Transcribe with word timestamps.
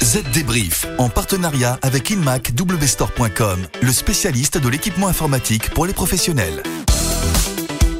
Z 0.00 0.22
Débrief, 0.32 0.86
en 0.98 1.08
partenariat 1.08 1.78
avec 1.82 2.10
InmacWstore.com, 2.10 3.66
le 3.80 3.92
spécialiste 3.92 4.58
de 4.58 4.68
l'équipement 4.68 5.08
informatique 5.08 5.70
pour 5.70 5.86
les 5.86 5.92
professionnels. 5.92 6.62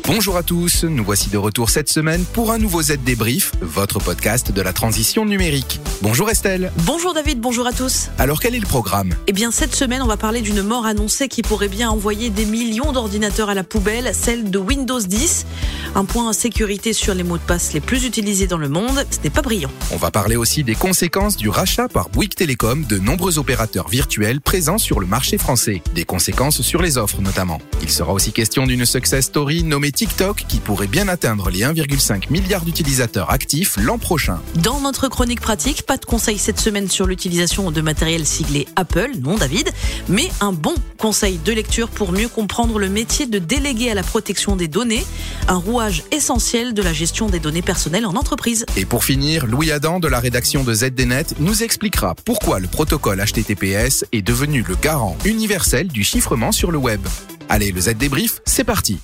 Bonjour 0.04 0.36
à 0.36 0.42
tous, 0.42 0.84
nous 0.84 1.04
voici 1.04 1.30
de 1.30 1.38
retour 1.38 1.70
cette 1.70 1.88
semaine 1.88 2.24
pour 2.24 2.50
un 2.50 2.58
nouveau 2.58 2.82
Z 2.82 2.98
Débrief, 3.04 3.52
votre 3.60 4.00
podcast 4.00 4.52
de 4.52 4.60
la 4.60 4.72
transition 4.72 5.24
numérique. 5.24 5.80
Bonjour 6.02 6.28
Estelle. 6.28 6.72
Bonjour 6.78 7.14
David, 7.14 7.40
bonjour 7.40 7.66
à 7.66 7.72
tous. 7.72 8.10
Alors 8.18 8.40
quel 8.40 8.54
est 8.54 8.60
le 8.60 8.66
programme? 8.66 9.14
Eh 9.28 9.32
bien 9.32 9.50
cette 9.50 9.74
semaine 9.74 10.02
on 10.02 10.06
va 10.06 10.16
parler 10.16 10.40
d'une 10.40 10.62
mort 10.62 10.86
annoncée 10.86 11.28
qui 11.28 11.42
pourrait 11.42 11.68
bien 11.68 11.88
envoyer 11.88 12.30
des 12.30 12.44
millions 12.44 12.92
d'ordinateurs 12.92 13.48
à 13.48 13.54
la 13.54 13.64
poubelle, 13.64 14.10
celle 14.12 14.50
de 14.50 14.58
Windows 14.58 15.00
10. 15.00 15.46
Un 15.94 16.06
point 16.06 16.26
en 16.26 16.32
sécurité 16.32 16.94
sur 16.94 17.12
les 17.12 17.22
mots 17.22 17.36
de 17.36 17.42
passe 17.42 17.74
les 17.74 17.80
plus 17.80 18.06
utilisés 18.06 18.46
dans 18.46 18.56
le 18.56 18.70
monde, 18.70 19.04
ce 19.10 19.18
n'est 19.22 19.30
pas 19.30 19.42
brillant. 19.42 19.70
On 19.90 19.98
va 19.98 20.10
parler 20.10 20.36
aussi 20.36 20.64
des 20.64 20.74
conséquences 20.74 21.36
du 21.36 21.50
rachat 21.50 21.86
par 21.86 22.08
Bouygues 22.08 22.34
Télécom 22.34 22.86
de 22.86 22.96
nombreux 22.96 23.38
opérateurs 23.38 23.88
virtuels 23.88 24.40
présents 24.40 24.78
sur 24.78 25.00
le 25.00 25.06
marché 25.06 25.36
français. 25.36 25.82
Des 25.94 26.06
conséquences 26.06 26.62
sur 26.62 26.80
les 26.80 26.96
offres 26.96 27.20
notamment. 27.20 27.60
Il 27.82 27.90
sera 27.90 28.14
aussi 28.14 28.32
question 28.32 28.66
d'une 28.66 28.86
success 28.86 29.26
story 29.26 29.64
nommée 29.64 29.92
TikTok 29.92 30.46
qui 30.48 30.60
pourrait 30.60 30.86
bien 30.86 31.08
atteindre 31.08 31.50
les 31.50 31.60
1,5 31.60 32.30
milliard 32.30 32.64
d'utilisateurs 32.64 33.30
actifs 33.30 33.76
l'an 33.76 33.98
prochain. 33.98 34.40
Dans 34.62 34.80
notre 34.80 35.08
chronique 35.08 35.42
pratique, 35.42 35.82
pas 35.82 35.98
de 35.98 36.06
conseil 36.06 36.38
cette 36.38 36.58
semaine 36.58 36.88
sur 36.88 37.06
l'utilisation 37.06 37.70
de 37.70 37.80
matériel 37.82 38.24
siglé 38.24 38.66
Apple, 38.76 39.10
non 39.20 39.36
David, 39.36 39.70
mais 40.08 40.30
un 40.40 40.52
bon 40.52 40.74
conseil 40.96 41.38
de 41.44 41.52
lecture 41.52 41.88
pour 41.88 42.12
mieux 42.12 42.28
comprendre 42.28 42.78
le 42.78 42.88
métier 42.88 43.26
de 43.26 43.38
délégué 43.38 43.90
à 43.90 43.94
la 43.94 44.02
protection 44.02 44.56
des 44.56 44.68
données, 44.68 45.04
un 45.48 45.56
rouage 45.56 46.04
essentiel 46.10 46.74
de 46.74 46.82
la 46.82 46.92
gestion 46.92 47.26
des 47.28 47.40
données 47.40 47.62
personnelles 47.62 48.06
en 48.06 48.14
entreprise. 48.14 48.64
Et 48.76 48.84
pour 48.84 49.04
finir, 49.04 49.46
Louis 49.46 49.70
Adam 49.70 50.00
de 50.00 50.08
la 50.08 50.20
rédaction 50.20 50.64
de 50.64 50.74
ZDNet 50.74 51.26
nous 51.38 51.62
expliquera 51.62 52.14
pourquoi 52.24 52.60
le 52.60 52.68
protocole 52.68 53.22
HTTPS 53.24 54.04
est 54.12 54.22
devenu 54.22 54.62
le 54.66 54.74
garant 54.76 55.16
universel 55.24 55.88
du 55.88 56.04
chiffrement 56.04 56.52
sur 56.52 56.70
le 56.70 56.78
web. 56.78 57.00
Allez, 57.48 57.72
le 57.72 57.80
Z 57.80 57.94
débrief, 57.94 58.40
c'est 58.44 58.64
parti. 58.64 58.98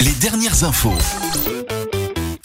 Les 0.00 0.12
dernières 0.20 0.64
infos. 0.64 0.94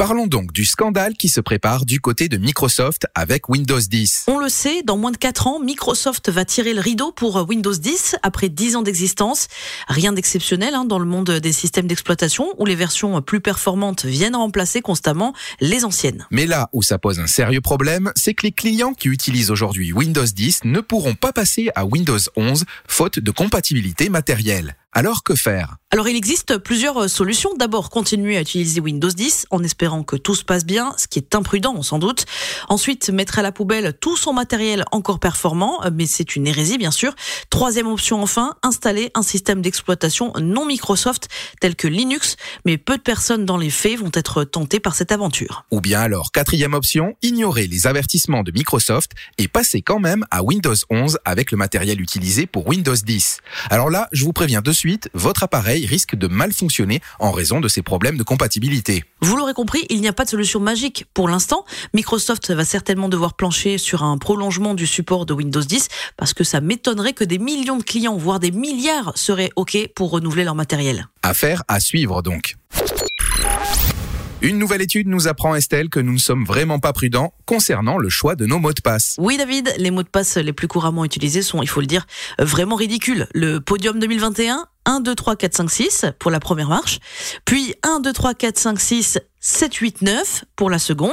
Parlons 0.06 0.28
donc 0.28 0.52
du 0.52 0.66
scandale 0.66 1.14
qui 1.14 1.30
se 1.30 1.40
prépare 1.40 1.86
du 1.86 2.02
côté 2.02 2.28
de 2.28 2.36
Microsoft 2.36 3.08
avec 3.16 3.48
Windows 3.48 3.80
10. 3.80 4.26
On 4.28 4.38
le 4.38 4.50
sait, 4.50 4.84
dans 4.84 4.98
moins 4.98 5.12
de 5.12 5.18
4 5.18 5.48
ans, 5.48 5.62
Microsoft 5.62 6.30
va 6.30 6.44
tirer 6.44 6.73
le 6.73 6.82
rideau 6.82 7.14
pour 7.14 7.48
Windows 7.48 7.72
10 7.72 8.18
après 8.22 8.50
10 8.50 8.76
ans 8.76 8.82
d'existence. 8.82 9.48
Rien 9.88 10.12
d'exceptionnel 10.12 10.76
hein, 10.76 10.84
dans 10.84 11.00
le 11.00 11.06
monde 11.06 11.32
des 11.32 11.54
systèmes 11.54 11.88
d'exploitation 11.88 12.54
où 12.58 12.66
les 12.66 12.76
versions 12.76 13.22
plus 13.22 13.40
performantes 13.40 14.04
viennent 14.04 14.36
remplacer 14.36 14.82
constamment 14.82 15.34
les 15.62 15.86
anciennes. 15.86 16.28
Mais 16.32 16.48
là 16.48 16.67
où 16.73 16.84
ça 16.84 17.00
pose 17.00 17.22
un 17.22 17.28
sérieux 17.28 17.62
problème, 17.62 18.12
c'est 18.17 18.34
que 18.34 18.45
les 18.45 18.52
clients 18.52 18.94
qui 18.94 19.08
utilisent 19.08 19.52
aujourd'hui 19.52 19.94
Windows 19.94 20.26
10 20.26 20.66
ne 20.66 20.82
pourront 20.82 21.16
pas 21.16 21.32
passer 21.32 21.70
à 21.76 21.86
Windows 21.86 22.20
11 22.36 22.66
faute 22.90 23.20
de 23.20 23.32
compatibilité 23.32 24.10
matérielle. 24.10 24.76
Alors 24.95 25.23
que 25.23 25.33
faire? 25.33 25.77
Alors 25.89 26.08
il 26.08 26.16
existe 26.16 26.58
plusieurs 26.58 27.09
solutions. 27.09 27.52
D'abord, 27.58 27.89
continuer 27.89 28.38
à 28.38 28.41
utiliser 28.41 28.80
Windows 28.80 29.09
10 29.09 29.47
en 29.52 29.63
espérant 29.63 30.03
que 30.03 30.16
tout 30.16 30.36
se 30.36 30.44
passe 30.44 30.66
bien, 30.66 30.94
ce 30.97 31.08
qui 31.08 31.19
est 31.19 31.36
imprudent 31.36 31.81
sans 31.81 31.99
doute. 31.99 32.25
Ensuite, 32.67 33.09
mettre 33.09 33.39
à 33.39 33.41
la 33.41 33.52
poubelle 33.52 33.94
tout 33.99 34.17
son 34.17 34.33
matériel 34.33 34.86
encore 34.91 35.19
performant, 35.19 35.81
mais 35.94 36.05
c'est 36.05 36.36
une 36.36 36.47
hérésie 36.47 36.77
bien 36.77 36.91
sûr. 36.91 37.16
Troisième 37.49 37.88
option 37.88 38.21
enfin, 38.21 38.55
installer 38.64 39.11
un 39.16 39.23
système 39.23 39.61
d'exploitation 39.61 40.33
non 40.39 40.66
Microsoft 40.66 41.27
tel 41.59 41.75
que 41.75 41.88
Linux, 41.88 42.38
mais 42.66 42.77
peu 42.77 42.97
de 42.97 43.03
personnes 43.03 43.45
dans 43.45 43.58
les 43.58 43.69
faits 43.69 43.99
vont 43.99 44.11
être 44.14 44.44
tentées 44.44 44.80
par 44.80 44.95
cette 44.95 45.11
aventure. 45.11 45.66
Ou 45.71 45.81
bien 45.81 46.02
alors, 46.02 46.31
quatrième 46.31 46.73
option, 46.73 47.16
ignorer 47.21 47.67
les 47.67 47.88
avertissements 47.88 48.44
de 48.44 48.52
Microsoft 48.52 49.11
et 49.38 49.47
passer 49.47 49.81
quand 49.81 49.99
même 49.99 50.25
à 50.31 50.44
Windows 50.44 50.75
11 50.89 51.19
avec 51.25 51.52
le 51.52 51.58
matériel 51.58 52.02
utilisé 52.02 52.45
pour 52.45 52.67
Windows 52.67 52.95
10. 52.95 53.39
Alors 53.69 53.89
là, 53.89 54.08
je 54.11 54.23
vous 54.23 54.33
préviens 54.33 54.61
de 54.61 54.71
suite, 54.83 55.10
votre 55.14 55.44
appareil 55.44 55.86
risque 55.86 56.14
de 56.14 56.27
mal 56.27 56.52
fonctionner 56.52 56.99
en 57.20 57.32
raison 57.32 57.61
de 57.61 57.70
ces 57.70 57.82
problèmes 57.82 58.17
de 58.17 58.23
compatibilité. 58.23 59.05
Vous 59.21 59.38
l'aurez 59.38 59.54
compris, 59.54 59.86
il 59.89 60.02
n'y 60.02 60.10
a 60.10 60.14
pas 60.14 60.26
de 60.26 60.30
solution 60.30 60.60
magique 60.60 61.05
pour 61.14 61.30
l'instant. 61.30 61.64
Microsoft 61.94 62.52
va 62.52 62.66
certainement 62.66 63.08
devoir 63.08 63.36
plancher 63.36 63.77
sur 63.77 64.04
un 64.04 64.17
prolongement 64.17 64.73
du 64.73 64.86
support 64.86 65.26
de 65.26 65.32
Windows 65.32 65.61
10 65.61 65.88
parce 66.17 66.33
que 66.33 66.44
ça 66.44 66.60
m'étonnerait 66.60 67.14
que 67.14 67.23
des 67.23 67.39
millions 67.39 67.77
de 67.77 67.83
clients, 67.83 68.17
voire 68.17 68.42
des 68.42 68.52
milliards, 68.52 69.17
seraient 69.17 69.52
OK 69.55 69.77
pour 69.95 70.11
renouveler 70.11 70.44
leur 70.44 70.55
matériel. 70.55 71.08
Affaire 71.21 71.64
à 71.70 71.80
suivre 71.80 72.21
donc. 72.21 72.58
Une 74.44 74.58
nouvelle 74.58 74.82
étude 74.82 75.08
nous 75.08 75.30
apprend, 75.30 75.55
Estelle, 75.55 75.88
que 75.88 76.02
nous 76.02 76.11
ne 76.11 76.17
sommes 76.17 76.44
vraiment 76.44 76.77
pas 76.77 76.92
prudents 76.92 77.33
concernant 77.45 77.98
le 77.98 78.10
choix 78.10 78.36
de 78.36 78.45
nos 78.45 78.60
mots 78.60 78.73
de 78.73 78.82
passe. 78.82 79.15
Oui, 79.17 79.38
David, 79.38 79.73
les 79.77 79.89
mots 79.89 80.04
de 80.04 80.10
passe 80.10 80.36
les 80.36 80.52
plus 80.52 80.67
couramment 80.67 81.05
utilisés 81.05 81.42
sont, 81.42 81.61
il 81.61 81.70
faut 81.70 81.80
le 81.80 81.86
dire, 81.86 82.05
vraiment 82.38 82.76
ridicules. 82.76 83.26
Le 83.33 83.60
podium 83.60 84.00
2021, 84.00 84.65
1, 84.86 84.99
2, 85.02 85.16
3, 85.16 85.36
4, 85.36 85.55
5, 85.55 85.70
6 85.70 86.05
pour 86.20 86.32
la 86.32 86.39
première 86.39 86.70
marche, 86.70 86.99
puis 87.45 87.76
1, 87.83 87.99
2, 87.99 88.14
3, 88.14 88.33
4, 88.33 88.58
5, 88.58 88.80
6, 88.80 89.20
7, 89.39 89.73
8, 89.76 90.02
9 90.02 90.45
pour 90.55 90.70
la 90.70 90.80
seconde, 90.80 91.11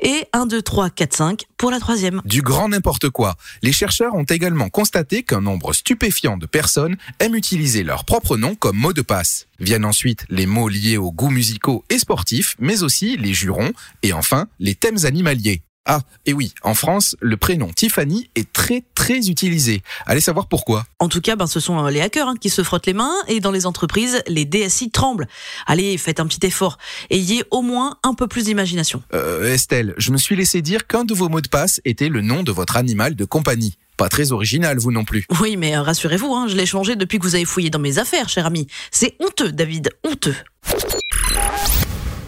et 0.00 0.26
1, 0.32 0.46
2, 0.46 0.62
3, 0.62 0.90
4, 0.90 1.14
5 1.14 1.44
pour 1.56 1.70
la 1.70 1.78
troisième. 1.80 2.22
Du 2.24 2.42
grand 2.42 2.68
n'importe 2.68 3.10
quoi. 3.10 3.36
Les 3.62 3.72
chercheurs 3.72 4.14
ont 4.14 4.24
également 4.24 4.68
constaté 4.68 5.22
qu'un 5.22 5.40
nombre 5.40 5.72
stupéfiant 5.72 6.36
de 6.36 6.46
personnes 6.46 6.96
aiment 7.18 7.34
utiliser 7.34 7.82
leur 7.82 8.04
propre 8.04 8.36
nom 8.36 8.54
comme 8.54 8.76
mot 8.76 8.92
de 8.92 9.02
passe. 9.02 9.46
Viennent 9.60 9.84
ensuite 9.84 10.24
les 10.28 10.46
mots 10.46 10.68
liés 10.68 10.96
aux 10.96 11.12
goûts 11.12 11.30
musicaux 11.30 11.84
et 11.90 11.98
sportifs, 11.98 12.56
mais 12.58 12.82
aussi 12.82 13.16
les 13.16 13.34
jurons, 13.34 13.72
et 14.02 14.12
enfin 14.12 14.46
les 14.58 14.74
thèmes 14.74 15.04
animaliers. 15.04 15.62
Ah, 15.86 16.00
et 16.26 16.32
oui, 16.32 16.52
en 16.62 16.74
France, 16.74 17.16
le 17.20 17.36
prénom 17.36 17.70
Tiffany 17.72 18.28
est 18.34 18.52
très 18.52 18.82
très 18.94 19.28
utilisé. 19.28 19.82
Allez 20.04 20.20
savoir 20.20 20.48
pourquoi. 20.48 20.84
En 20.98 21.08
tout 21.08 21.20
cas, 21.20 21.36
ben, 21.36 21.46
ce 21.46 21.60
sont 21.60 21.86
les 21.86 22.00
hackers 22.00 22.26
hein, 22.26 22.34
qui 22.40 22.50
se 22.50 22.62
frottent 22.64 22.86
les 22.86 22.92
mains 22.92 23.14
et 23.28 23.38
dans 23.38 23.52
les 23.52 23.66
entreprises, 23.66 24.20
les 24.26 24.44
DSI 24.44 24.90
tremblent. 24.90 25.28
Allez, 25.64 25.96
faites 25.96 26.18
un 26.18 26.26
petit 26.26 26.44
effort. 26.44 26.78
Ayez 27.10 27.44
au 27.52 27.62
moins 27.62 27.98
un 28.02 28.14
peu 28.14 28.26
plus 28.26 28.46
d'imagination. 28.46 29.00
Euh, 29.14 29.54
Estelle, 29.54 29.94
je 29.96 30.10
me 30.10 30.18
suis 30.18 30.34
laissé 30.34 30.60
dire 30.60 30.88
qu'un 30.88 31.04
de 31.04 31.14
vos 31.14 31.28
mots 31.28 31.40
de 31.40 31.48
passe 31.48 31.80
était 31.84 32.08
le 32.08 32.20
nom 32.20 32.42
de 32.42 32.50
votre 32.50 32.76
animal 32.76 33.14
de 33.14 33.24
compagnie. 33.24 33.78
Pas 33.96 34.08
très 34.08 34.32
original, 34.32 34.78
vous 34.78 34.92
non 34.92 35.04
plus. 35.04 35.24
Oui, 35.40 35.56
mais 35.56 35.76
rassurez-vous, 35.78 36.34
hein, 36.34 36.48
je 36.48 36.56
l'ai 36.56 36.66
changé 36.66 36.96
depuis 36.96 37.18
que 37.18 37.24
vous 37.24 37.36
avez 37.36 37.44
fouillé 37.44 37.70
dans 37.70 37.78
mes 37.78 37.98
affaires, 37.98 38.28
cher 38.28 38.44
ami. 38.44 38.66
C'est 38.90 39.16
honteux, 39.20 39.52
David, 39.52 39.90
honteux. 40.04 40.34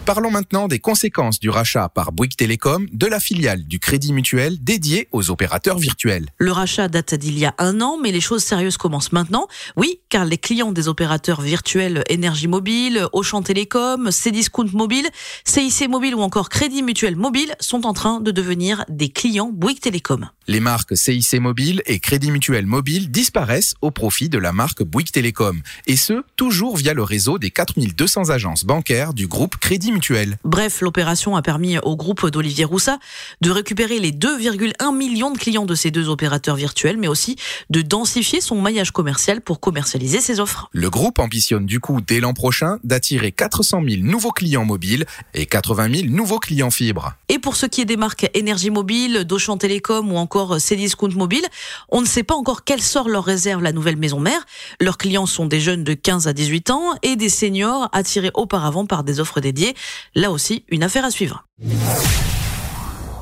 Parlons 0.09 0.31
maintenant 0.31 0.67
des 0.67 0.79
conséquences 0.79 1.39
du 1.39 1.51
rachat 1.51 1.87
par 1.87 2.11
Bouygues 2.11 2.35
Télécom 2.35 2.87
de 2.91 3.05
la 3.05 3.19
filiale 3.19 3.65
du 3.65 3.77
Crédit 3.77 4.11
Mutuel 4.11 4.57
dédiée 4.59 5.07
aux 5.11 5.29
opérateurs 5.29 5.77
virtuels. 5.77 6.29
Le 6.39 6.51
rachat 6.51 6.87
date 6.87 7.13
d'il 7.13 7.37
y 7.37 7.45
a 7.45 7.53
un 7.59 7.79
an, 7.79 7.99
mais 8.01 8.11
les 8.11 8.19
choses 8.19 8.43
sérieuses 8.43 8.77
commencent 8.77 9.11
maintenant. 9.11 9.47
Oui, 9.75 9.99
car 10.09 10.25
les 10.25 10.39
clients 10.39 10.71
des 10.71 10.87
opérateurs 10.87 11.41
virtuels 11.41 12.03
Énergie 12.09 12.47
Mobile, 12.47 13.05
Auchan 13.13 13.43
Télécom, 13.43 14.09
Cdiscount 14.09 14.71
Mobile, 14.73 15.07
CIC 15.43 15.87
Mobile 15.87 16.15
ou 16.15 16.21
encore 16.21 16.49
Crédit 16.49 16.81
Mutuel 16.81 17.15
Mobile 17.15 17.53
sont 17.59 17.85
en 17.85 17.93
train 17.93 18.19
de 18.19 18.31
devenir 18.31 18.85
des 18.89 19.09
clients 19.09 19.51
Bouygues 19.53 19.79
Télécom. 19.79 20.27
Les 20.49 20.61
marques 20.61 20.97
CIC 20.97 21.35
Mobile 21.35 21.83
et 21.85 21.99
Crédit 21.99 22.31
Mutuel 22.31 22.65
Mobile 22.65 23.11
disparaissent 23.11 23.75
au 23.83 23.91
profit 23.91 24.29
de 24.29 24.39
la 24.39 24.51
marque 24.51 24.81
Bouygues 24.81 25.11
Télécom, 25.11 25.61
et 25.85 25.95
ce, 25.95 26.23
toujours 26.37 26.75
via 26.75 26.95
le 26.95 27.03
réseau 27.03 27.37
des 27.37 27.51
4200 27.51 28.31
agences 28.31 28.65
bancaires 28.65 29.13
du 29.13 29.27
groupe 29.27 29.57
Crédit 29.57 29.91
Mutuel. 29.91 30.39
Bref, 30.43 30.81
l'opération 30.81 31.35
a 31.35 31.43
permis 31.43 31.77
au 31.77 31.95
groupe 31.95 32.27
d'Olivier 32.31 32.65
Roussat 32.65 32.97
de 33.41 33.51
récupérer 33.51 33.99
les 33.99 34.11
2,1 34.11 34.97
millions 34.97 35.29
de 35.29 35.37
clients 35.37 35.67
de 35.67 35.75
ces 35.75 35.91
deux 35.91 36.09
opérateurs 36.09 36.55
virtuels, 36.55 36.97
mais 36.97 37.07
aussi 37.07 37.35
de 37.69 37.83
densifier 37.83 38.41
son 38.41 38.59
maillage 38.59 38.89
commercial 38.89 39.41
pour 39.41 39.59
commercialiser 39.59 40.19
ses 40.19 40.39
offres. 40.39 40.67
Le 40.71 40.89
groupe 40.89 41.19
ambitionne 41.19 41.67
du 41.67 41.79
coup 41.79 42.01
dès 42.01 42.19
l'an 42.19 42.33
prochain 42.33 42.79
d'attirer 42.83 43.31
400 43.31 43.83
000 43.87 44.01
nouveaux 44.01 44.31
clients 44.31 44.65
mobiles 44.65 45.05
et 45.35 45.45
80 45.45 45.93
000 45.93 46.07
nouveaux 46.07 46.39
clients 46.39 46.71
fibres. 46.71 47.13
Et 47.27 47.37
pour 47.37 47.55
ce 47.55 47.67
qui 47.67 47.81
est 47.81 47.85
des 47.85 47.97
marques 47.97 48.27
Énergie 48.33 48.71
Mobile, 48.71 49.25
d'Auchan 49.25 49.57
Télécom 49.57 50.11
ou 50.11 50.17
encore 50.17 50.38
Cdiscount 50.59 51.09
Mobile, 51.15 51.45
on 51.89 52.01
ne 52.01 52.05
sait 52.05 52.23
pas 52.23 52.35
encore 52.35 52.63
quel 52.63 52.81
sort 52.81 53.09
leur 53.09 53.23
réserve 53.23 53.61
la 53.61 53.71
nouvelle 53.71 53.97
maison 53.97 54.19
mère. 54.19 54.45
Leurs 54.79 54.97
clients 54.97 55.25
sont 55.25 55.45
des 55.45 55.59
jeunes 55.59 55.83
de 55.83 55.93
15 55.93 56.27
à 56.27 56.33
18 56.33 56.69
ans 56.71 56.95
et 57.03 57.15
des 57.15 57.29
seniors 57.29 57.89
attirés 57.91 58.31
auparavant 58.33 58.85
par 58.85 59.03
des 59.03 59.19
offres 59.19 59.41
dédiées. 59.41 59.75
Là 60.15 60.31
aussi, 60.31 60.65
une 60.69 60.83
affaire 60.83 61.05
à 61.05 61.11
suivre. 61.11 61.45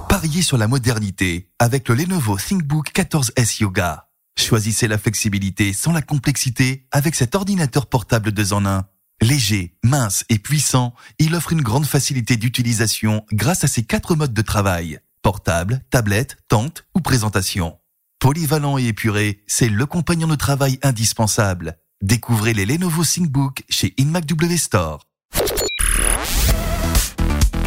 Pariez 0.09 0.41
sur 0.41 0.57
la 0.57 0.67
modernité 0.67 1.49
avec 1.59 1.89
le 1.89 1.95
Lenovo 1.95 2.37
ThinkBook 2.37 2.91
14S 2.93 3.61
Yoga. 3.61 4.07
Choisissez 4.37 4.87
la 4.87 4.97
flexibilité 4.97 5.73
sans 5.73 5.91
la 5.91 6.01
complexité 6.01 6.87
avec 6.91 7.15
cet 7.15 7.35
ordinateur 7.35 7.87
portable 7.87 8.31
2 8.31 8.53
en 8.53 8.65
1. 8.65 8.85
Léger, 9.21 9.75
mince 9.83 10.25
et 10.29 10.37
puissant, 10.37 10.93
il 11.17 11.33
offre 11.33 11.51
une 11.51 11.63
grande 11.63 11.87
facilité 11.87 12.37
d'utilisation 12.37 13.25
grâce 13.33 13.63
à 13.63 13.67
ses 13.67 13.83
quatre 13.83 14.15
modes 14.15 14.33
de 14.33 14.41
travail. 14.43 14.99
Portable, 15.27 15.81
tablette, 15.89 16.37
tente 16.47 16.85
ou 16.95 17.01
présentation. 17.01 17.77
Polyvalent 18.17 18.77
et 18.77 18.87
épuré, 18.87 19.43
c'est 19.45 19.67
le 19.67 19.85
compagnon 19.85 20.25
de 20.25 20.35
travail 20.35 20.79
indispensable. 20.83 21.79
Découvrez 22.01 22.53
les 22.53 22.65
Lenovo 22.65 23.03
ThinkBook 23.03 23.63
chez 23.67 23.93
InMacW 23.99 24.55
Store. 24.55 25.01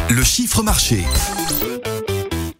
Le 0.09 0.23
chiffre 0.23 0.63
marché. 0.63 1.03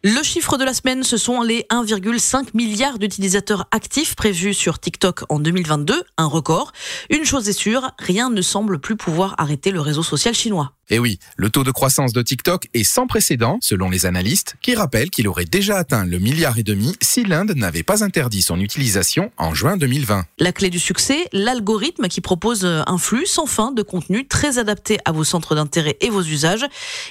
Le 0.04 0.22
chiffre 0.24 0.58
de 0.58 0.64
la 0.64 0.74
semaine, 0.76 1.04
ce 1.04 1.18
sont 1.18 1.42
les 1.42 1.66
1,5 1.72 2.50
milliard 2.56 3.00
d'utilisateurs 3.00 3.68
actifs 3.72 4.16
prévus 4.16 4.54
sur 4.54 4.80
TikTok 4.80 5.24
en 5.30 5.40
2022, 5.40 6.04
un 6.18 6.26
record. 6.26 6.74
Une 7.10 7.26
chose 7.26 7.50
est 7.50 7.54
sûre, 7.54 7.92
rien 7.98 8.30
ne 8.30 8.42
semble 8.42 8.80
plus 8.80 8.98
pouvoir 8.98 9.34
arrêter 9.40 9.72
le 9.72 9.80
réseau 9.80 10.02
social 10.04 10.34
chinois. 10.34 10.74
Et 10.90 10.96
eh 10.96 11.00
oui, 11.00 11.20
le 11.38 11.50
taux 11.50 11.64
de 11.64 11.72
croissance 11.72 12.12
de 12.12 12.22
TikTok 12.22 12.68
est 12.74 12.84
sans 12.84 13.08
précédent, 13.08 13.60
selon 13.62 13.90
les 13.90 14.06
analystes, 14.06 14.56
qui 14.62 14.76
rappellent 14.76 15.10
qu'il 15.10 15.28
aurait 15.30 15.46
déjà 15.46 15.78
atteint 15.78 16.06
le 16.06 16.20
milliard 16.20 16.58
et 16.58 16.64
demi 16.64 16.96
si 17.02 17.24
l'Inde 17.24 17.54
n'avait 17.56 17.84
pas 17.84 18.04
interdit 18.04 18.42
son 18.42 18.60
utilisation 18.60 19.32
en 19.38 19.54
juin 19.54 19.78
2020. 19.78 20.26
La 20.40 20.52
clé 20.52 20.70
du 20.70 20.80
succès, 20.80 21.30
l'algorithme 21.32 22.10
qui 22.10 22.20
propose 22.20 22.66
un 22.66 22.98
flux 22.98 23.26
sans 23.26 23.46
fin 23.46 23.72
de 23.72 23.82
contenu 23.84 24.28
très 24.28 24.58
adapté 24.58 24.98
à 25.06 25.14
vos 25.14 25.24
centres 25.24 25.56
d'intérêt 25.56 25.96
et 26.02 26.10
vos 26.10 26.24
usages. 26.24 26.66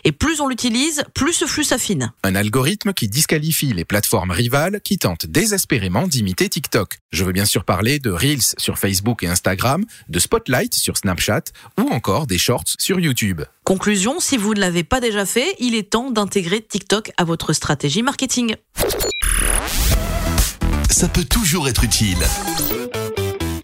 Et 0.04 0.12
plus 0.12 0.42
on 0.42 0.48
l'utilise, 0.48 1.04
plus 1.14 1.32
ce 1.32 1.46
flux 1.46 1.64
s'affine. 1.64 2.12
Un 2.22 2.34
algorithme 2.34 2.92
qui 2.92 3.08
disqualifie 3.08 3.72
les 3.72 3.86
plateformes 3.86 4.30
rivales 4.30 4.80
qui 4.82 4.98
tentent 4.98 5.26
désespérément 5.26 6.06
d'imiter 6.06 6.48
TikTok. 6.48 6.98
Je 7.12 7.24
veux 7.24 7.32
bien 7.32 7.46
sûr 7.46 7.64
parler 7.64 7.98
de 7.98 8.10
Reels 8.10 8.54
sur 8.58 8.78
Facebook 8.78 9.22
et 9.22 9.26
Instagram, 9.26 9.84
de 10.08 10.18
Spotlight 10.18 10.74
sur 10.74 10.96
Snapchat 10.96 11.44
ou 11.78 11.88
encore 11.90 12.26
des 12.26 12.38
Shorts 12.38 12.76
sur 12.78 13.00
YouTube. 13.00 13.42
Conclusion, 13.70 14.18
si 14.18 14.36
vous 14.36 14.52
ne 14.54 14.58
l'avez 14.58 14.82
pas 14.82 14.98
déjà 14.98 15.24
fait, 15.24 15.54
il 15.60 15.76
est 15.76 15.90
temps 15.90 16.10
d'intégrer 16.10 16.60
TikTok 16.60 17.12
à 17.16 17.22
votre 17.22 17.52
stratégie 17.52 18.02
marketing. 18.02 18.56
Ça 20.90 21.06
peut 21.06 21.22
toujours 21.22 21.68
être 21.68 21.84
utile. 21.84 22.18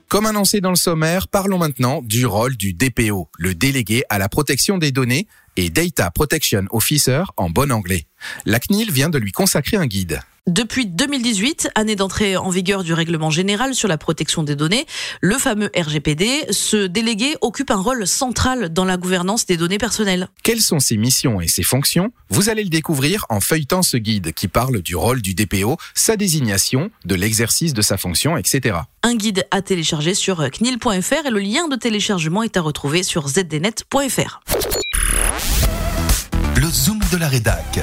Comme 0.07 0.27
annoncé 0.27 0.61
dans 0.61 0.71
le 0.71 0.77
sommaire, 0.77 1.27
parlons 1.27 1.59
maintenant 1.59 2.03
du 2.03 2.25
rôle 2.25 2.57
du 2.57 2.73
DPO, 2.73 3.29
le 3.37 3.55
délégué 3.57 4.05
à 4.09 4.19
la 4.19 4.29
protection 4.29 4.79
des 4.79 4.93
données 4.93 5.27
et 5.57 5.71
Data 5.71 6.13
Protection 6.13 6.67
Officer 6.71 7.25
en 7.37 7.51
bon 7.51 7.73
anglais. 7.73 8.05
La 8.45 8.61
CNIL 8.61 8.93
vient 8.93 9.11
de 9.11 9.19
lui 9.19 9.33
consacrer 9.33 9.77
un 9.77 9.87
guide. 9.87 10.21
Depuis 10.49 10.87
2018, 10.87 11.71
année 11.75 11.97
d'entrée 11.97 12.37
en 12.37 12.51
vigueur 12.51 12.85
du 12.85 12.93
règlement 12.93 13.31
général 13.31 13.75
sur 13.75 13.89
la 13.89 13.99
protection 13.99 14.45
des 14.45 14.55
données, 14.55 14.87
le 15.21 15.39
fameux 15.39 15.73
RGPD, 15.77 16.47
ce 16.51 16.87
délégué 16.87 17.35
occupe 17.41 17.73
un 17.73 17.81
rôle 17.81 18.07
central 18.07 18.69
dans 18.69 18.85
la 18.85 18.97
gouvernance 18.97 19.45
des 19.47 19.57
données 19.57 19.79
personnelles. 19.79 20.29
Quelles 20.45 20.61
sont 20.61 20.79
ses 20.79 20.97
missions 20.97 21.41
et 21.41 21.49
ses 21.49 21.65
fonctions? 21.65 22.13
Vous 22.31 22.49
allez 22.49 22.63
le 22.63 22.69
découvrir 22.69 23.27
en 23.29 23.41
feuilletant 23.41 23.83
ce 23.83 23.97
guide 23.97 24.33
qui 24.35 24.47
parle 24.47 24.83
du 24.83 24.95
rôle 24.95 25.21
du 25.21 25.35
DPO, 25.35 25.79
sa 25.95 26.17
désignation, 26.17 26.91
de 27.05 27.17
l'exercice 27.17 27.75
de 27.75 27.83
sa 27.83 27.97
fonction, 27.97 28.37
etc. 28.37 28.79
Un 29.03 29.17
guide 29.17 29.49
à 29.51 29.63
télécharger 29.63 30.15
sur 30.15 30.49
cnil.fr 30.53 31.27
et 31.27 31.31
le 31.31 31.41
lien 31.41 31.67
de 31.67 31.75
téléchargement 31.75 32.45
est 32.45 32.57
à 32.57 32.61
retrouver 32.61 33.03
sur 33.03 33.27
zdnet.fr. 33.27 34.41
Le 36.55 36.71
zoom 36.71 37.01
de 37.11 37.17
la 37.17 37.27
rédac. 37.27 37.81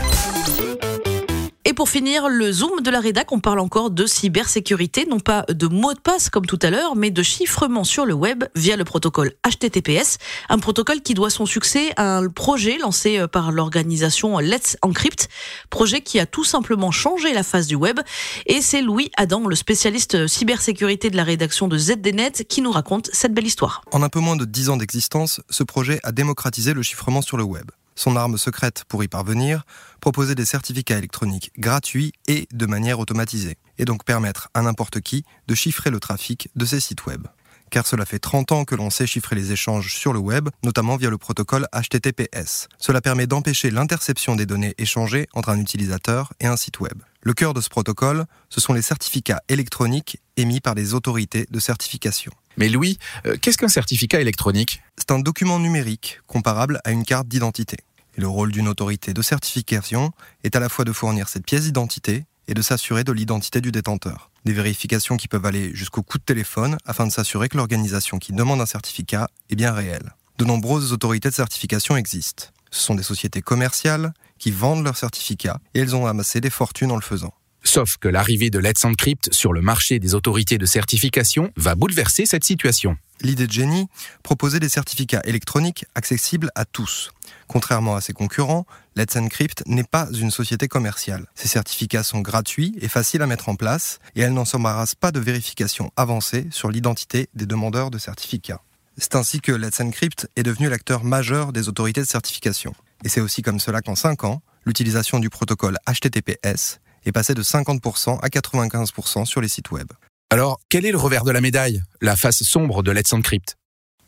Et 1.73 1.75
pour 1.75 1.89
finir, 1.89 2.29
le 2.29 2.51
zoom 2.51 2.81
de 2.81 2.91
la 2.91 2.99
rédac, 2.99 3.31
on 3.31 3.39
parle 3.39 3.57
encore 3.57 3.89
de 3.89 4.05
cybersécurité, 4.05 5.07
non 5.09 5.19
pas 5.19 5.43
de 5.49 5.65
mots 5.65 5.95
de 5.95 5.99
passe 5.99 6.29
comme 6.29 6.45
tout 6.45 6.59
à 6.61 6.69
l'heure, 6.69 6.95
mais 6.95 7.09
de 7.09 7.23
chiffrement 7.23 7.83
sur 7.83 8.05
le 8.05 8.13
web 8.13 8.43
via 8.53 8.77
le 8.77 8.83
protocole 8.83 9.31
HTTPS, 9.43 10.19
un 10.49 10.59
protocole 10.59 11.01
qui 11.01 11.15
doit 11.15 11.31
son 11.31 11.47
succès 11.47 11.91
à 11.97 12.17
un 12.17 12.29
projet 12.29 12.77
lancé 12.77 13.17
euh, 13.17 13.27
par 13.27 13.51
l'organisation 13.51 14.37
Let's 14.37 14.77
Encrypt, 14.83 15.29
projet 15.71 16.01
qui 16.01 16.19
a 16.19 16.27
tout 16.27 16.43
simplement 16.43 16.91
changé 16.91 17.33
la 17.33 17.41
face 17.41 17.65
du 17.65 17.73
web. 17.73 17.99
Et 18.45 18.61
c'est 18.61 18.83
Louis 18.83 19.09
Adam, 19.17 19.47
le 19.47 19.55
spécialiste 19.55 20.27
cybersécurité 20.27 21.09
de 21.09 21.17
la 21.17 21.23
rédaction 21.23 21.67
de 21.67 21.79
ZDNet, 21.79 22.45
qui 22.47 22.61
nous 22.61 22.71
raconte 22.71 23.09
cette 23.13 23.33
belle 23.33 23.47
histoire. 23.47 23.81
En 23.91 24.03
un 24.03 24.09
peu 24.09 24.19
moins 24.19 24.35
de 24.35 24.45
10 24.45 24.69
ans 24.69 24.77
d'existence, 24.77 25.41
ce 25.49 25.63
projet 25.63 25.99
a 26.03 26.11
démocratisé 26.11 26.75
le 26.75 26.83
chiffrement 26.83 27.23
sur 27.23 27.37
le 27.37 27.43
web 27.43 27.71
son 27.95 28.15
arme 28.15 28.37
secrète 28.37 28.83
pour 28.87 29.03
y 29.03 29.07
parvenir, 29.07 29.63
proposer 30.01 30.35
des 30.35 30.45
certificats 30.45 30.97
électroniques 30.97 31.51
gratuits 31.57 32.13
et 32.27 32.47
de 32.51 32.65
manière 32.65 32.99
automatisée, 32.99 33.57
et 33.77 33.85
donc 33.85 34.03
permettre 34.03 34.49
à 34.53 34.61
n'importe 34.61 35.01
qui 35.01 35.23
de 35.47 35.55
chiffrer 35.55 35.89
le 35.89 35.99
trafic 35.99 36.49
de 36.55 36.65
ses 36.65 36.79
sites 36.79 37.05
web. 37.05 37.27
Car 37.73 37.87
cela 37.87 38.05
fait 38.05 38.19
30 38.19 38.51
ans 38.51 38.65
que 38.65 38.75
l'on 38.75 38.91
sait 38.91 39.07
chiffrer 39.07 39.35
les 39.35 39.51
échanges 39.51 39.95
sur 39.95 40.13
le 40.13 40.19
web, 40.19 40.49
notamment 40.63 40.95
via 40.95 41.09
le 41.09 41.17
protocole 41.17 41.67
HTTPS. 41.73 42.67
Cela 42.77 43.01
permet 43.01 43.25
d'empêcher 43.25 43.71
l'interception 43.71 44.35
des 44.35 44.45
données 44.45 44.75
échangées 44.77 45.27
entre 45.33 45.49
un 45.49 45.59
utilisateur 45.59 46.33
et 46.39 46.45
un 46.45 46.55
site 46.55 46.79
web. 46.81 47.01
Le 47.21 47.33
cœur 47.33 47.55
de 47.55 47.61
ce 47.61 47.69
protocole, 47.69 48.25
ce 48.49 48.61
sont 48.61 48.73
les 48.73 48.83
certificats 48.83 49.41
électroniques 49.49 50.19
émis 50.37 50.59
par 50.59 50.75
les 50.75 50.93
autorités 50.93 51.47
de 51.49 51.59
certification. 51.59 52.31
Mais 52.57 52.69
Louis, 52.69 52.97
euh, 53.25 53.35
qu'est-ce 53.41 53.57
qu'un 53.57 53.67
certificat 53.67 54.21
électronique? 54.21 54.81
C'est 54.97 55.11
un 55.11 55.19
document 55.19 55.59
numérique 55.59 56.19
comparable 56.27 56.79
à 56.83 56.91
une 56.91 57.03
carte 57.03 57.27
d'identité. 57.27 57.77
Le 58.15 58.27
rôle 58.27 58.51
d'une 58.51 58.67
autorité 58.67 59.13
de 59.13 59.21
certification 59.23 60.11
est 60.43 60.55
à 60.55 60.59
la 60.59 60.69
fois 60.69 60.85
de 60.85 60.91
fournir 60.91 61.29
cette 61.29 61.45
pièce 61.45 61.63
d'identité 61.63 62.25
et 62.47 62.53
de 62.53 62.61
s'assurer 62.61 63.03
de 63.03 63.11
l'identité 63.11 63.59
du 63.59 63.71
détenteur. 63.71 64.29
Des 64.45 64.53
vérifications 64.53 65.17
qui 65.17 65.27
peuvent 65.27 65.45
aller 65.45 65.73
jusqu'au 65.73 66.03
coup 66.03 66.19
de 66.19 66.23
téléphone 66.23 66.77
afin 66.85 67.07
de 67.07 67.11
s'assurer 67.11 67.49
que 67.49 67.57
l'organisation 67.57 68.19
qui 68.19 68.33
demande 68.33 68.61
un 68.61 68.65
certificat 68.67 69.29
est 69.49 69.55
bien 69.55 69.71
réelle. 69.71 70.13
De 70.37 70.45
nombreuses 70.45 70.93
autorités 70.93 71.29
de 71.29 71.33
certification 71.33 71.95
existent. 71.95 72.45
Ce 72.69 72.81
sont 72.83 72.95
des 72.95 73.03
sociétés 73.03 73.41
commerciales 73.41 74.13
qui 74.37 74.51
vendent 74.51 74.83
leurs 74.83 74.97
certificats 74.97 75.59
et 75.73 75.79
elles 75.79 75.95
ont 75.95 76.05
amassé 76.05 76.41
des 76.41 76.49
fortunes 76.49 76.91
en 76.91 76.95
le 76.95 77.01
faisant. 77.01 77.33
Sauf 77.65 77.95
que 77.97 78.09
l'arrivée 78.09 78.49
de 78.49 78.59
Let's 78.59 78.83
Encrypt 78.83 79.33
sur 79.33 79.53
le 79.53 79.61
marché 79.61 79.97
des 79.97 80.15
autorités 80.15 80.57
de 80.57 80.65
certification 80.65 81.51
va 81.55 81.75
bouleverser 81.75 82.25
cette 82.25 82.43
situation. 82.43 82.97
L'idée 83.21 83.47
de 83.47 83.51
Jenny, 83.53 83.87
proposer 84.21 84.59
des 84.59 84.67
certificats 84.67 85.21
électroniques 85.23 85.85
accessibles 85.95 86.51
à 86.55 86.65
tous. 86.65 87.13
Contrairement 87.47 87.95
à 87.95 88.01
ses 88.01 88.11
concurrents, 88.11 88.65
Let's 88.97 89.15
Encrypt 89.15 89.63
n'est 89.65 89.85
pas 89.85 90.09
une 90.11 90.29
société 90.29 90.67
commerciale. 90.67 91.25
Ces 91.35 91.47
certificats 91.47 92.03
sont 92.03 92.19
gratuits 92.19 92.75
et 92.81 92.89
faciles 92.89 93.21
à 93.21 93.27
mettre 93.27 93.47
en 93.47 93.55
place 93.55 93.99
et 94.15 94.21
elles 94.21 94.33
n'en 94.33 94.45
s'embarrassent 94.45 94.95
pas 94.95 95.13
de 95.13 95.21
vérification 95.21 95.89
avancée 95.95 96.47
sur 96.51 96.69
l'identité 96.69 97.29
des 97.33 97.45
demandeurs 97.45 97.91
de 97.91 97.97
certificats. 97.97 98.61
C'est 98.97 99.15
ainsi 99.15 99.39
que 99.39 99.53
Let's 99.53 99.79
Encrypt 99.79 100.27
est 100.35 100.43
devenu 100.43 100.67
l'acteur 100.69 101.05
majeur 101.05 101.53
des 101.53 101.69
autorités 101.69 102.01
de 102.01 102.07
certification. 102.07 102.75
Et 103.05 103.09
c'est 103.09 103.21
aussi 103.21 103.41
comme 103.41 103.59
cela 103.59 103.81
qu'en 103.81 103.95
5 103.95 104.25
ans, 104.25 104.41
l'utilisation 104.65 105.19
du 105.19 105.29
protocole 105.29 105.77
HTTPS 105.87 106.79
est 107.05 107.11
passé 107.11 107.33
de 107.33 107.43
50% 107.43 108.19
à 108.21 108.27
95% 108.27 109.25
sur 109.25 109.41
les 109.41 109.47
sites 109.47 109.71
web. 109.71 109.87
Alors, 110.29 110.59
quel 110.69 110.85
est 110.85 110.91
le 110.91 110.97
revers 110.97 111.23
de 111.23 111.31
la 111.31 111.41
médaille, 111.41 111.81
la 112.01 112.15
face 112.15 112.43
sombre 112.43 112.83
de 112.83 112.91
Let's 112.91 113.13
Encrypt? 113.13 113.55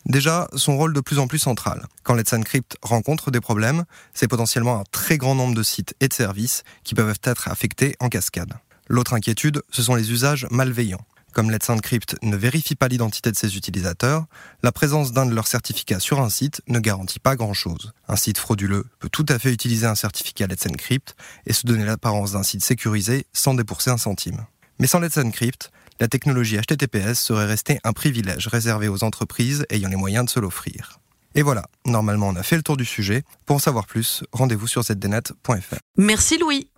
Déjà, 0.05 0.47
son 0.55 0.77
rôle 0.77 0.93
de 0.93 0.99
plus 0.99 1.17
en 1.17 1.27
plus 1.27 1.39
central. 1.39 1.87
Quand 2.03 2.13
Let's 2.13 2.33
Encrypt 2.33 2.77
rencontre 2.81 3.31
des 3.31 3.41
problèmes, 3.41 3.85
c'est 4.13 4.27
potentiellement 4.27 4.79
un 4.79 4.83
très 4.91 5.17
grand 5.17 5.33
nombre 5.33 5.55
de 5.55 5.63
sites 5.63 5.95
et 5.99 6.07
de 6.07 6.13
services 6.13 6.63
qui 6.83 6.93
peuvent 6.93 7.17
être 7.23 7.47
affectés 7.47 7.95
en 7.99 8.09
cascade. 8.09 8.53
L'autre 8.87 9.13
inquiétude, 9.13 9.63
ce 9.71 9.81
sont 9.81 9.95
les 9.95 10.11
usages 10.11 10.47
malveillants. 10.51 11.05
Comme 11.35 11.51
Let's 11.51 11.69
Encrypt 11.69 12.15
ne 12.21 12.37
vérifie 12.37 12.75
pas 12.75 12.87
l'identité 12.87 13.29
de 13.29 13.35
ses 13.35 13.57
utilisateurs, 13.57 14.23
la 14.63 14.71
présence 14.71 15.11
d'un 15.11 15.25
de 15.25 15.35
leurs 15.35 15.47
certificats 15.47 15.99
sur 15.99 16.21
un 16.21 16.29
site 16.29 16.61
ne 16.69 16.79
garantit 16.79 17.19
pas 17.19 17.35
grand-chose. 17.35 17.91
Un 18.07 18.15
site 18.15 18.37
frauduleux 18.37 18.85
peut 18.99 19.09
tout 19.09 19.25
à 19.27 19.37
fait 19.37 19.51
utiliser 19.51 19.85
un 19.85 19.95
certificat 19.95 20.47
Let's 20.47 20.65
Encrypt 20.65 21.13
et 21.45 21.51
se 21.51 21.67
donner 21.67 21.83
l'apparence 21.83 22.31
d'un 22.31 22.43
site 22.43 22.63
sécurisé 22.63 23.25
sans 23.33 23.53
débourser 23.53 23.91
un 23.91 23.97
centime. 23.97 24.45
Mais 24.79 24.87
sans 24.87 25.01
Let's 25.01 25.17
Encrypt, 25.17 25.71
la 25.99 26.07
technologie 26.07 26.57
HTTPS 26.57 27.15
serait 27.15 27.47
restée 27.47 27.81
un 27.83 27.91
privilège 27.91 28.47
réservé 28.47 28.87
aux 28.87 29.03
entreprises 29.03 29.65
ayant 29.69 29.89
les 29.89 29.97
moyens 29.97 30.23
de 30.23 30.29
se 30.29 30.39
l'offrir. 30.39 31.01
Et 31.35 31.41
voilà, 31.41 31.63
normalement 31.85 32.29
on 32.29 32.35
a 32.37 32.43
fait 32.43 32.55
le 32.55 32.63
tour 32.63 32.77
du 32.77 32.85
sujet. 32.85 33.23
Pour 33.45 33.57
en 33.57 33.59
savoir 33.59 33.87
plus, 33.87 34.23
rendez-vous 34.31 34.67
sur 34.67 34.83
zdnet.fr. 34.83 35.75
Merci 35.97 36.37
Louis. 36.37 36.69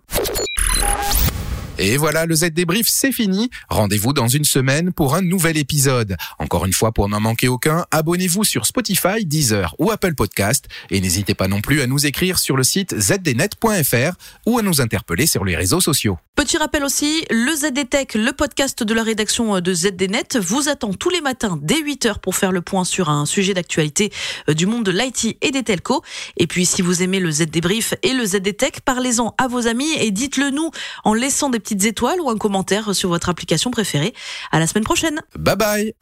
Et 1.78 1.96
voilà, 1.96 2.26
le 2.26 2.34
Z 2.34 2.50
débrief, 2.50 2.88
c'est 2.88 3.12
fini. 3.12 3.50
Rendez-vous 3.68 4.12
dans 4.12 4.26
une 4.28 4.44
semaine 4.44 4.92
pour 4.92 5.14
un 5.14 5.22
nouvel 5.22 5.56
épisode. 5.56 6.16
Encore 6.38 6.66
une 6.66 6.72
fois, 6.72 6.92
pour 6.92 7.08
n'en 7.08 7.20
manquer 7.20 7.48
aucun, 7.48 7.86
abonnez-vous 7.92 8.44
sur 8.44 8.66
Spotify, 8.66 9.24
Deezer 9.24 9.76
ou 9.78 9.90
Apple 9.90 10.14
Podcast. 10.14 10.66
Et 10.90 11.00
n'hésitez 11.00 11.34
pas 11.34 11.46
non 11.46 11.60
plus 11.60 11.80
à 11.80 11.86
nous 11.86 12.04
écrire 12.04 12.38
sur 12.38 12.56
le 12.56 12.64
site 12.64 12.98
zdnet.fr 12.98 14.16
ou 14.46 14.58
à 14.58 14.62
nous 14.62 14.80
interpeller 14.80 15.26
sur 15.26 15.44
les 15.44 15.56
réseaux 15.56 15.80
sociaux. 15.80 16.18
Petit 16.38 16.56
rappel 16.56 16.84
aussi, 16.84 17.24
le 17.30 17.52
ZDTech, 17.52 18.14
le 18.14 18.32
podcast 18.32 18.84
de 18.84 18.94
la 18.94 19.02
rédaction 19.02 19.58
de 19.58 19.74
ZDNet, 19.74 20.38
vous 20.40 20.68
attend 20.68 20.94
tous 20.94 21.10
les 21.10 21.20
matins 21.20 21.58
dès 21.60 21.82
8h 21.82 22.20
pour 22.20 22.36
faire 22.36 22.52
le 22.52 22.60
point 22.60 22.84
sur 22.84 23.10
un 23.10 23.26
sujet 23.26 23.54
d'actualité 23.54 24.12
euh, 24.48 24.54
du 24.54 24.66
monde 24.66 24.84
de 24.84 24.92
l'IT 24.92 25.36
et 25.42 25.50
des 25.50 25.64
telcos. 25.64 26.00
Et 26.36 26.46
puis, 26.46 26.64
si 26.64 26.80
vous 26.80 27.02
aimez 27.02 27.18
le 27.18 27.32
Z 27.32 27.46
débrief 27.46 27.94
et 28.04 28.12
le 28.12 28.24
ZDTech, 28.24 28.82
parlez-en 28.82 29.34
à 29.36 29.48
vos 29.48 29.66
amis 29.66 29.92
et 29.98 30.12
dites-le 30.12 30.50
nous 30.50 30.70
en 31.02 31.12
laissant 31.12 31.50
des 31.50 31.58
petites 31.58 31.84
étoiles 31.84 32.20
ou 32.20 32.30
un 32.30 32.38
commentaire 32.38 32.94
sur 32.94 33.08
votre 33.08 33.28
application 33.30 33.72
préférée. 33.72 34.14
À 34.52 34.60
la 34.60 34.68
semaine 34.68 34.84
prochaine. 34.84 35.20
Bye 35.36 35.56
bye. 35.56 35.92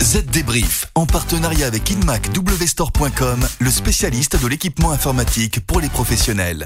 Z 0.00 0.26
Débrief, 0.26 0.86
en 0.96 1.06
partenariat 1.06 1.68
avec 1.68 1.88
InmacWstore.com, 1.92 3.46
le 3.60 3.70
spécialiste 3.70 4.42
de 4.42 4.48
l'équipement 4.48 4.90
informatique 4.90 5.64
pour 5.64 5.78
les 5.78 5.88
professionnels. 5.88 6.64